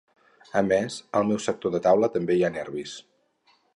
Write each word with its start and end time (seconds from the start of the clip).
A 0.61 0.61
més, 0.69 0.95
al 1.19 1.29
meu 1.33 1.41
sector 1.47 1.75
de 1.75 1.81
taula 1.89 2.09
també 2.17 2.39
hi 2.39 2.43
ha 2.49 2.51
nervis. 2.59 2.95